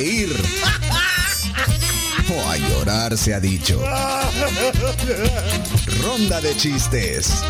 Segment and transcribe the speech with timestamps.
[0.00, 0.32] reír
[2.34, 3.78] o a llorar se ha dicho.
[6.02, 7.42] Ronda de chistes.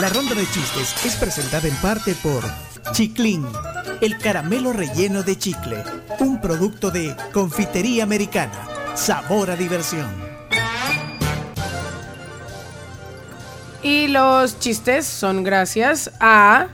[0.00, 2.42] La ronda de chistes es presentada en parte por
[2.92, 3.46] Chiclin,
[4.00, 5.84] el caramelo relleno de chicle,
[6.18, 8.66] un producto de confitería americana.
[8.94, 10.10] Sabor a diversión.
[13.82, 16.68] Y los chistes son gracias a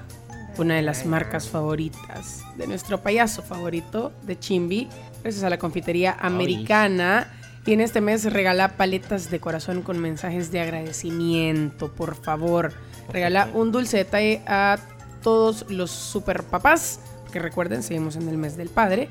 [0.58, 4.88] una de las marcas favoritas de nuestro payaso favorito de Chimbi,
[5.22, 7.32] gracias a la confitería americana.
[7.64, 12.72] Y en este mes regala paletas de corazón con mensajes de agradecimiento, por favor.
[13.12, 14.78] Regala un dulce detalle a
[15.22, 16.98] todos los super papás,
[17.32, 19.08] que recuerden, seguimos en el mes del padre.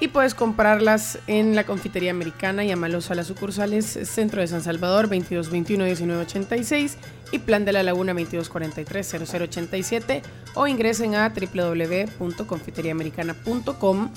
[0.00, 2.64] Y puedes comprarlas en la confitería americana.
[2.64, 6.96] Llámalos a las sucursales Centro de San Salvador 2221-1986
[7.32, 10.20] y Plan de la Laguna 2243-0087
[10.54, 14.10] o ingresen a www.confiteriaamericana.com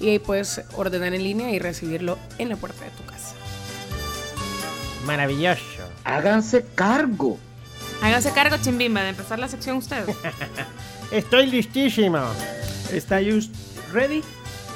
[0.00, 3.34] y ahí puedes ordenar en línea y recibirlo en la puerta de tu casa.
[5.04, 5.62] Maravilloso.
[6.04, 7.38] Háganse cargo.
[8.02, 10.16] Háganse cargo, Chimbimba, de empezar la sección ustedes.
[11.10, 12.20] Estoy listísimo.
[12.92, 13.40] ¿Está you
[13.92, 14.22] ready?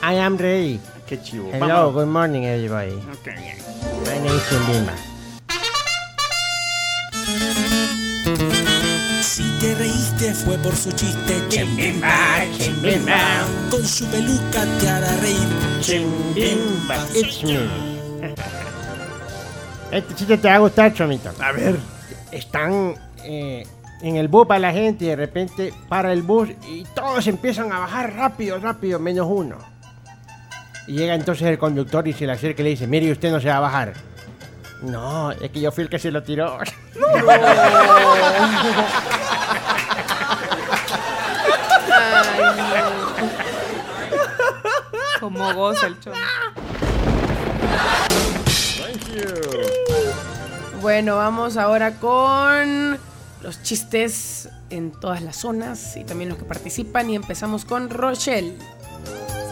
[0.02, 0.80] I am ready.
[1.06, 1.50] Qué chivo.
[1.52, 1.94] Hello, Vamos.
[1.94, 2.94] good morning everybody.
[2.94, 3.58] Ok, bien.
[4.04, 4.94] My name is Chimbimba.
[9.22, 13.18] Si te reíste fue por su chiste, Chimbimba, Chimbimba,
[13.70, 15.48] Con su peluca te hará reír.
[15.80, 17.68] Chimbimba, it's me.
[19.90, 21.30] Este chiste te va a gustar, Chomito.
[21.40, 21.76] A ver.
[22.30, 23.66] Están eh,
[24.02, 27.72] en el bus para la gente y de repente para el bus y todos empiezan
[27.72, 29.56] a bajar rápido, rápido, menos uno.
[30.88, 33.38] Y llega entonces el conductor y se le acerca y le dice, mire, usted no
[33.40, 33.92] se va a bajar.
[34.80, 36.56] No, es que yo fui el que se lo tiró.
[45.20, 46.14] Como goza el chon.
[50.80, 52.98] Bueno, vamos ahora con
[53.42, 58.56] los chistes en todas las zonas y también los que participan y empezamos con Rochelle.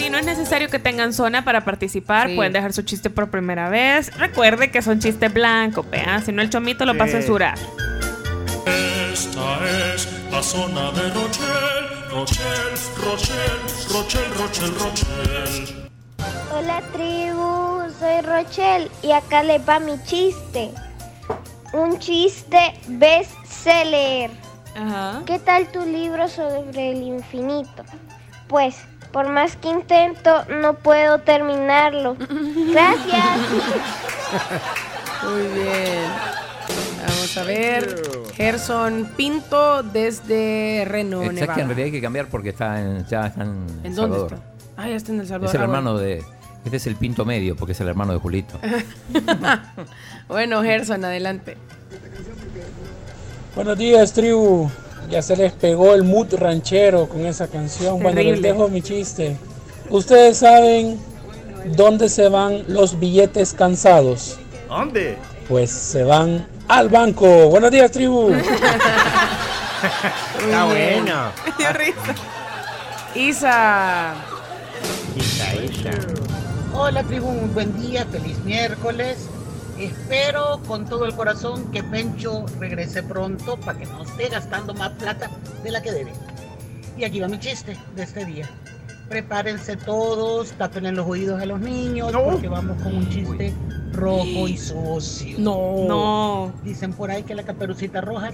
[0.06, 2.28] Sí, no es necesario que tengan zona para participar.
[2.28, 2.36] Sí.
[2.36, 4.16] Pueden dejar su chiste por primera vez.
[4.16, 6.24] Recuerde que son chistes blancos, vean.
[6.24, 7.58] Si no, el chomito lo va a censurar.
[9.12, 13.38] Esta es la zona de Rochelle, Rochelle, Rochelle,
[13.92, 15.88] Rochelle, Rochelle, Rochelle.
[16.54, 20.70] Hola tribu, soy Rochelle y acá les va mi chiste.
[21.72, 24.30] Un chiste bestseller.
[24.76, 25.22] Ajá.
[25.26, 27.82] ¿Qué tal tu libro sobre el infinito?
[28.46, 28.76] Pues,
[29.12, 32.16] por más que intento, no puedo terminarlo.
[32.72, 33.24] Gracias.
[35.24, 36.04] Muy bien.
[37.06, 38.02] Vamos a ver.
[38.34, 41.64] Gerson Pinto desde Reno, Exacto, que en Nevada.
[41.66, 44.32] realidad hay que cambiar porque está en, ya está en, ¿En dónde Salvador.
[44.34, 44.46] está?
[44.76, 45.48] Ah, ya está en El Salvador.
[45.48, 46.22] Es el Ah, hermano de.
[46.64, 48.58] Este es el Pinto Medio, porque es el hermano de Julito.
[48.60, 49.62] Bueno,
[50.28, 51.56] bueno Gerson, adelante.
[53.54, 54.68] Buenos días, tribu.
[55.10, 57.94] Ya se les pegó el mood ranchero con esa canción.
[58.02, 58.48] Bueno, les Terrible.
[58.52, 59.36] dejo mi chiste.
[59.88, 60.98] Ustedes saben
[61.76, 64.36] dónde se van los billetes cansados.
[64.68, 65.16] ¿Dónde?
[65.48, 67.48] Pues se van al banco.
[67.48, 68.30] Buenos días, tribu.
[70.40, 71.30] Está bueno.
[71.58, 72.14] Qué risa.
[73.14, 74.14] Isa.
[75.16, 75.90] Isa, Isa.
[76.74, 79.28] Hola tribu, muy buen día, feliz miércoles.
[79.78, 84.90] Espero con todo el corazón que Pencho regrese pronto para que no esté gastando más
[84.92, 85.30] plata
[85.62, 86.12] de la que debe.
[86.96, 88.48] Y aquí va mi chiste de este día.
[89.08, 93.52] Prepárense todos, tapen los oídos a los niños porque vamos con un chiste
[93.92, 95.36] rojo y sucio.
[95.38, 95.84] No.
[95.86, 96.52] No.
[96.64, 98.30] Dicen por ahí que la caperucita roja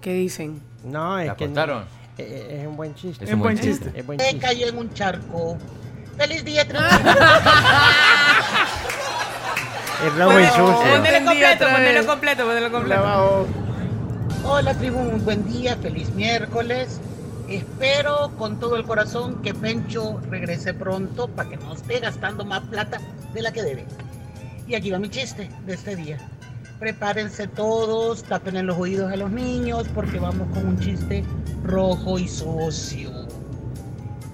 [0.00, 0.60] ¿Qué dicen?
[0.84, 1.82] No, es ¿La que contaron?
[2.18, 3.24] eh, eh, es un buen chiste.
[3.26, 3.92] Es un buen chiste.
[3.94, 4.40] Es buen se chiste.
[4.40, 5.58] cayó en un charco.
[6.16, 6.82] ¡Feliz día, tribu!
[10.04, 10.64] Es rojo y sucio.
[10.64, 13.46] Ponelo Entendí completo, ponelo completo, ponelo completo.
[14.44, 17.00] Hola tribu, muy buen día, feliz miércoles.
[17.48, 22.60] Espero con todo el corazón que Pencho regrese pronto para que no esté gastando más
[22.68, 23.00] plata
[23.34, 23.86] de la que debe.
[24.68, 26.18] Y aquí va mi chiste de este día.
[26.78, 31.24] Prepárense todos, tapen los oídos a los niños porque vamos con un chiste
[31.64, 33.27] rojo y sucio.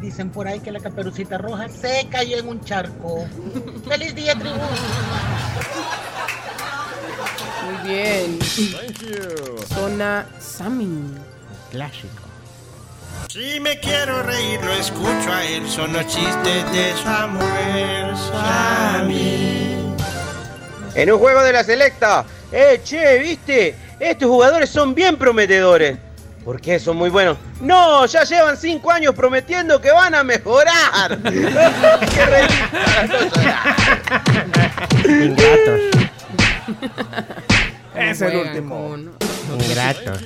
[0.00, 3.26] Dicen por ahí que la caperucita roja se cayó en un charco.
[3.88, 4.56] ¡Feliz día, tribu!
[7.64, 8.38] Muy bien.
[9.68, 11.18] Zona Samin.
[11.70, 12.22] Clásico.
[13.28, 15.68] Si me quiero reír, lo escucho a él.
[15.68, 19.94] Son los chistes de Samuel Sammy.
[20.94, 22.24] En un juego de la selecta.
[22.52, 23.74] Eh, che, ¿viste?
[23.98, 25.98] Estos jugadores son bien prometedores.
[26.44, 27.38] ¿Por qué son muy buenos?
[27.60, 31.18] No, ya llevan cinco años prometiendo que van a mejorar.
[31.22, 31.48] ¡Qué
[35.24, 35.80] Ingratos.
[37.94, 38.96] Es el último.
[39.58, 40.20] Ingratos.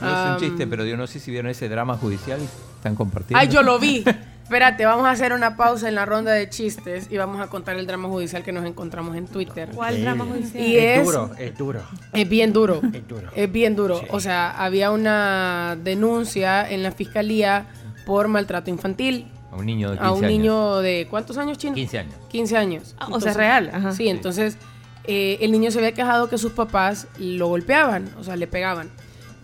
[0.00, 2.40] No es un Um, chiste, pero yo no sé si vieron ese drama judicial.
[2.76, 3.38] Están compartiendo.
[3.38, 4.02] Ay, yo lo vi.
[4.50, 7.76] Espérate, vamos a hacer una pausa en la ronda de chistes y vamos a contar
[7.76, 9.68] el drama judicial que nos encontramos en Twitter.
[9.72, 10.00] ¿Cuál Sí.
[10.02, 10.64] drama judicial?
[10.66, 11.80] Y Es es, duro, es duro.
[12.12, 12.80] es bien duro.
[12.92, 13.28] Es duro.
[13.36, 14.02] Es bien duro.
[14.10, 17.66] O sea, había una denuncia en la fiscalía
[18.04, 20.30] por maltrato infantil A un niño de 15 a un años.
[20.38, 21.74] niño de ¿cuántos años, Chino?
[21.76, 22.14] 15 años.
[22.28, 22.96] 15 años.
[22.98, 23.92] Ah, o sea, real, ajá.
[23.92, 24.58] Sí, entonces
[25.04, 28.90] eh, el niño se había quejado que sus papás lo golpeaban, o sea, le pegaban.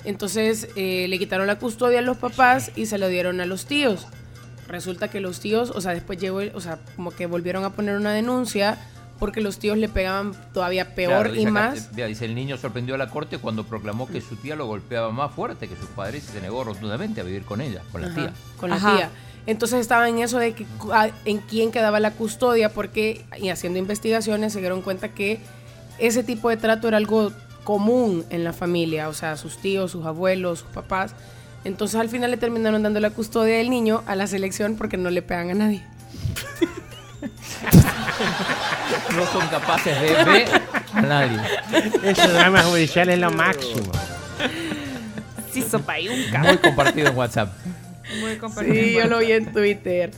[0.05, 3.67] Entonces eh, le quitaron la custodia a los papás y se lo dieron a los
[3.67, 4.09] tíos.
[4.69, 7.71] Resulta que los tíos, o sea, después llegó, el- o sea, como que volvieron a
[7.71, 8.79] poner una denuncia
[9.19, 11.79] porque los tíos le pegaban todavía peor Claro, y acá, más.
[11.79, 14.67] eh, vea, dice, el niño sorprendió a la corte cuando proclamó que su tía lo
[14.67, 18.03] golpeaba más fuerte que sus padres y se negó rotundamente a vivir con ella, con
[18.03, 18.33] la Ajá, tía.
[18.59, 18.97] Con la Ajá.
[18.97, 19.11] tía.
[19.47, 23.79] Entonces estaba en eso de que, a- en quién quedaba la custodia, porque y haciendo
[23.79, 25.39] investigaciones se dieron cuenta que
[25.99, 27.33] ese tipo de trato era algo
[27.65, 31.15] común en la familia, o sea, sus tíos, sus abuelos, sus papás.
[31.67, 35.11] Entonces al final le terminaron dando la custodia del niño a la selección porque no
[35.11, 35.83] le pegan a nadie.
[39.17, 40.49] No son capaces de ver
[40.93, 41.41] a nadie.
[42.05, 43.91] Ese drama judicial es lo máximo.
[45.53, 46.39] Sí, sopayunca.
[46.39, 47.53] Muy compartido en WhatsApp.
[48.21, 48.75] Muy compartido.
[48.75, 50.13] Sí, yo lo vi en Twitter.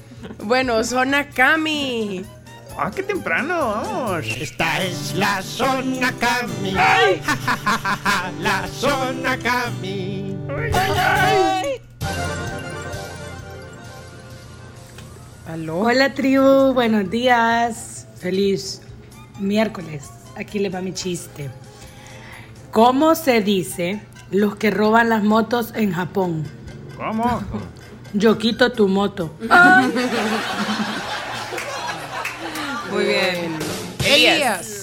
[0.44, 2.26] Bueno, Zona Cami.
[2.76, 4.26] Ah, qué temprano, vamos.
[4.26, 6.72] Esta es la zona Cami.
[6.72, 10.17] Ja, ja, ja, ja, ja, la zona Cami.
[15.46, 15.78] ¿Aló?
[15.78, 18.06] Hola tribu, buenos días.
[18.16, 18.82] Feliz
[19.38, 20.04] miércoles.
[20.36, 21.50] Aquí le va mi chiste.
[22.70, 24.00] ¿Cómo se dice
[24.30, 26.44] los que roban las motos en Japón?
[26.96, 27.42] ¿Cómo?
[28.12, 29.34] Yo quito tu moto.
[32.92, 33.56] Muy bien.
[34.04, 34.77] Elías.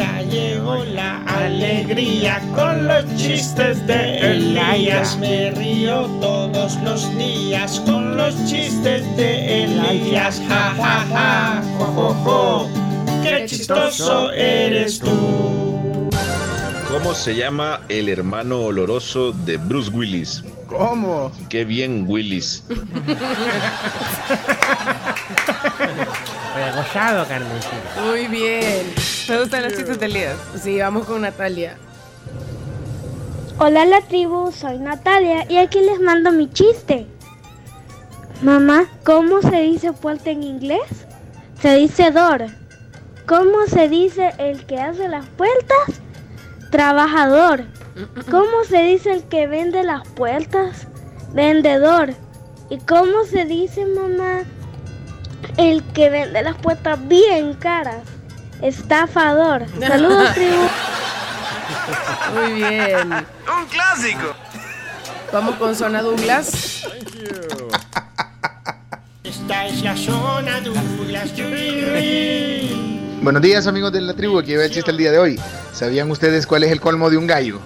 [0.00, 5.18] Ya llegó la alegría con los chistes de Elías.
[5.18, 10.40] Me río todos los días con los chistes de Elías.
[10.48, 12.66] Ja, ja, ja, jo, jo, jo.
[13.22, 16.08] Qué chistoso eres tú.
[16.90, 20.42] ¿Cómo se llama el hermano oloroso de Bruce Willis?
[20.66, 21.30] ¿Cómo?
[21.50, 22.64] Qué bien, Willis.
[26.60, 28.02] Regozado, Carmencita.
[28.04, 28.92] Muy bien.
[29.28, 30.36] Me gustan los chistes de Elías.
[30.62, 31.76] Sí, vamos con Natalia.
[33.58, 37.06] Hola la tribu, soy Natalia y aquí les mando mi chiste.
[38.42, 41.06] Mamá, ¿cómo se dice puerta en inglés?
[41.60, 42.46] Se dice door.
[43.26, 46.00] ¿Cómo se dice el que hace las puertas?
[46.70, 47.64] Trabajador.
[48.30, 50.86] ¿Cómo se dice el que vende las puertas?
[51.32, 52.14] Vendedor.
[52.68, 54.42] ¿Y cómo se dice, mamá,
[55.56, 58.02] el que vende las puertas bien caras?
[58.62, 59.66] Estafador.
[59.80, 60.68] Saludos, tribu.
[62.34, 63.12] Muy bien.
[63.12, 64.34] Un clásico.
[65.32, 66.82] Vamos con Zona Douglas.
[69.22, 71.34] Esta es la zona Douglas.
[71.34, 73.18] Yuri.
[73.22, 75.40] Buenos días amigos de la tribu, aquí va el chiste el día de hoy.
[75.74, 77.60] ¿Sabían ustedes cuál es el colmo de un gallo?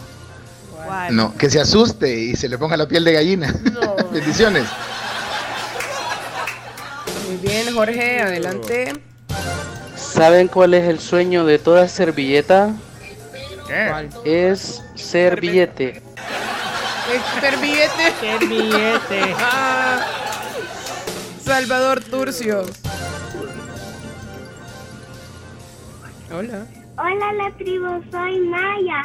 [1.11, 3.55] No, que se asuste y se le ponga la piel de gallina.
[4.13, 4.65] Bendiciones.
[7.45, 8.93] Bien, Jorge, adelante.
[9.97, 12.75] ¿Saben cuál es el sueño de toda servilleta?
[13.69, 14.09] ¿Qué?
[14.25, 16.01] Es ser billete.
[17.41, 18.13] Servillete.
[18.19, 19.35] Servillete.
[19.39, 20.07] Ah,
[21.43, 22.71] Salvador Turcios.
[26.33, 26.67] Hola.
[26.97, 29.03] Hola la tribu, soy Maya.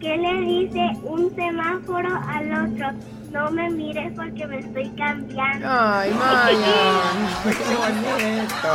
[0.00, 3.21] ¿Qué le dice un semáforo al otro?
[3.32, 5.66] No me mires porque me estoy cambiando.
[5.66, 7.02] Ay, Maya.
[7.44, 8.74] Qué bonito.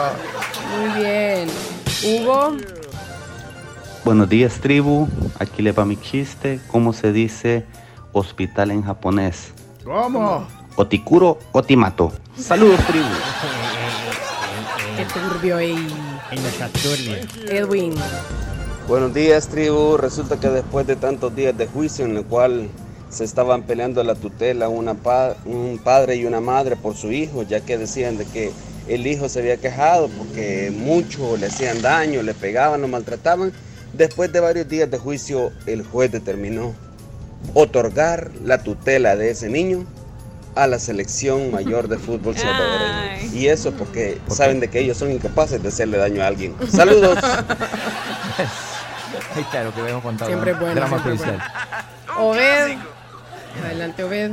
[0.79, 1.49] Muy bien.
[2.03, 2.57] Hugo.
[4.03, 6.59] Buenos días tribu, aquí le va mi chiste.
[6.71, 7.65] ¿Cómo se dice
[8.13, 9.53] hospital en japonés?
[9.83, 10.47] ¿Cómo?
[10.75, 12.11] Otikuro Otimato.
[12.35, 13.05] Saludos tribu.
[14.95, 15.87] Qué turbio ahí.
[16.31, 17.51] En los.
[17.51, 17.93] Edwin.
[18.87, 19.97] Buenos días, tribu.
[19.97, 22.69] Resulta que después de tantos días de juicio en el cual
[23.09, 27.43] se estaban peleando la tutela una pa- un padre y una madre por su hijo,
[27.43, 28.51] ya que decían de que
[28.87, 33.51] el hijo se había quejado porque mucho le hacían daño, le pegaban, lo maltrataban.
[33.93, 36.73] Después de varios días de juicio, el juez determinó
[37.53, 39.85] otorgar la tutela de ese niño
[40.55, 43.33] a la selección mayor de fútbol salvadoreño.
[43.33, 46.55] Y eso porque saben de que ellos son incapaces de hacerle daño a alguien.
[46.69, 47.17] Saludos.
[49.35, 50.29] Ahí está lo que habíamos contado.
[50.29, 51.51] Siempre es bueno, Drama siempre es policial.
[52.19, 52.77] Obed.
[53.63, 54.31] Adelante, Obed.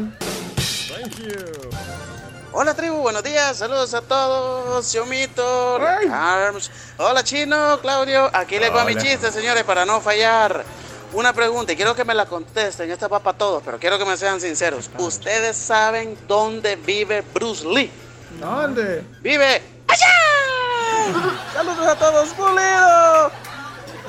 [2.53, 5.79] Hola tribu, buenos días, saludos a todos, Xiomito,
[6.11, 6.71] Arms.
[6.99, 10.65] Hola Chino, Claudio, aquí les va mi chiste, señores, para no fallar.
[11.13, 14.05] Una pregunta, y quiero que me la contesten, esta va para todos, pero quiero que
[14.05, 14.91] me sean sinceros.
[14.99, 17.91] ¿Ustedes saben dónde vive Bruce Lee?
[18.41, 19.05] ¿Dónde?
[19.21, 21.43] ¡Vive allá!
[21.55, 23.54] ¡Saludos a todos, pulido!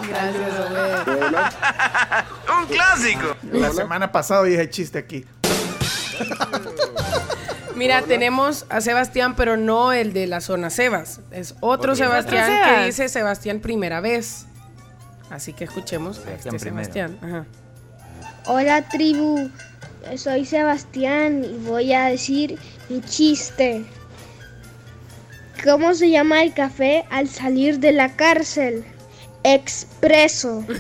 [0.07, 1.07] Gracias, Obed.
[2.59, 3.35] ¡Un clásico!
[3.51, 5.25] La semana pasada dije chiste aquí.
[7.75, 11.19] Mira, tenemos a Sebastián, pero no el de la zona Sebas.
[11.31, 12.69] Es otro Sebastián Sebas.
[12.79, 14.45] que dice Sebastián primera vez.
[15.29, 16.93] Así que escuchemos a Sebastián este primero.
[16.93, 17.17] Sebastián.
[17.21, 17.45] Ajá.
[18.45, 19.49] Hola tribu,
[20.17, 22.57] soy Sebastián y voy a decir
[22.89, 23.83] mi chiste.
[25.63, 28.85] ¿Cómo se llama el café al salir de la cárcel?
[29.47, 30.63] Expreso.
[30.67, 30.73] Me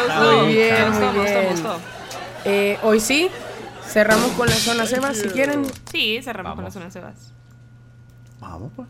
[0.00, 0.42] gustó.
[0.42, 1.50] Muy bien, me gustó, muy me gustó, me bien.
[1.50, 1.80] gustó.
[2.46, 3.30] Eh, hoy sí,
[3.86, 5.66] cerramos con la zona Sebas si quieren.
[5.92, 7.32] Sí, cerramos con la zona Sebas.
[8.40, 8.88] Vamos, pues.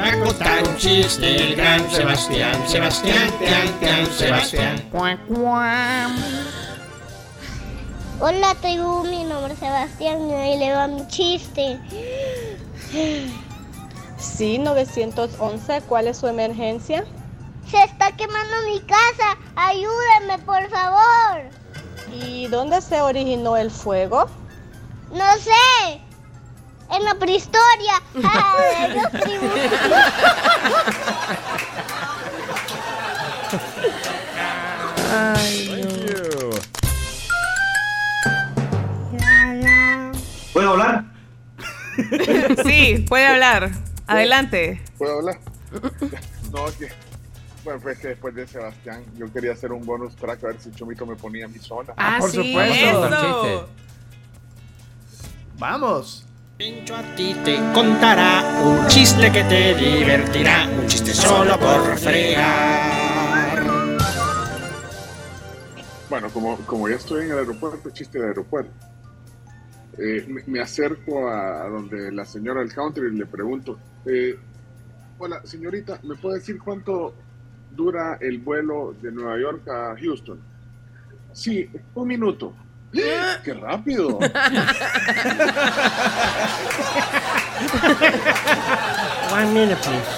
[0.00, 2.66] Va a contar un chiste el gran Sebastián.
[2.66, 4.82] Sebastián, Tian, Tian, Sebastián.
[8.18, 11.78] Hola tribu, mi nombre es Sebastián y ahí le va mi chiste.
[14.34, 17.04] Sí, 911, ¿cuál es su emergencia?
[17.70, 21.42] Se está quemando mi casa, ayúdenme por favor.
[22.12, 24.28] ¿Y dónde se originó el fuego?
[25.10, 26.00] No sé,
[26.90, 28.02] en la prehistoria.
[29.22, 29.46] Tribu.
[40.52, 41.04] ¿Puedo hablar?
[42.64, 43.70] Sí, puede hablar.
[44.06, 44.82] Adelante.
[44.98, 45.38] ¿Puedo hablar?
[46.52, 46.88] No, que.
[47.64, 50.70] Bueno, pues que después de Sebastián, yo quería hacer un bonus track a ver si
[50.70, 51.92] Chomito me ponía mi zona.
[51.96, 53.06] Ah, Por sí, supuesto.
[53.08, 53.68] eso.
[55.58, 56.24] Vamos.
[56.56, 60.68] Pencho a ti te contará un chiste que te divertirá.
[60.80, 63.64] Un chiste solo por fregar.
[66.08, 68.70] Bueno, como, como ya estoy en el aeropuerto, chiste de aeropuerto.
[69.98, 74.38] Eh, me, me acerco a, a donde la señora del country y le pregunto, eh,
[75.18, 77.14] hola señorita, ¿me puede decir cuánto
[77.70, 80.38] dura el vuelo de Nueva York a Houston?
[81.32, 82.54] Sí, un minuto.
[82.92, 84.18] ¡Qué rápido!
[89.32, 90.10] One minute, please.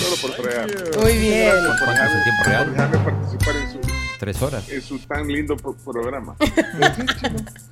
[0.00, 0.66] Solo por fregar.
[0.98, 1.52] Muy bien.
[1.52, 2.64] Gracias por ¿Cuánto es el tiempo dejarme- real?
[2.66, 3.78] por dejarme participar en su,
[4.18, 4.68] Tres horas.
[4.68, 6.34] en su tan lindo pro- programa.